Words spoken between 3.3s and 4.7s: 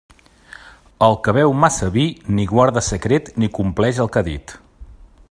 ni compleix el que ha dit.